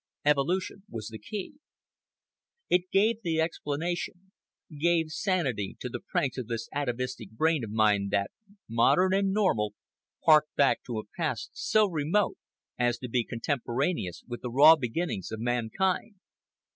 Evolution 0.25 0.81
was 0.89 1.09
the 1.09 1.19
key. 1.19 1.53
It 2.71 2.89
gave 2.89 3.21
the 3.21 3.39
explanation, 3.39 4.31
gave 4.79 5.11
sanity 5.11 5.77
to 5.79 5.89
the 5.89 5.99
pranks 5.99 6.39
of 6.39 6.47
this 6.47 6.67
atavistic 6.73 7.29
brain 7.29 7.63
of 7.63 7.69
mine 7.69 8.09
that, 8.09 8.31
modern 8.67 9.13
and 9.13 9.31
normal, 9.31 9.75
harked 10.25 10.55
back 10.55 10.81
to 10.85 10.97
a 10.97 11.05
past 11.15 11.51
so 11.53 11.85
remote 11.87 12.39
as 12.79 12.97
to 12.97 13.09
be 13.09 13.23
contemporaneous 13.23 14.23
with 14.27 14.41
the 14.41 14.49
raw 14.49 14.75
beginnings 14.75 15.31
of 15.31 15.39
mankind. 15.39 16.15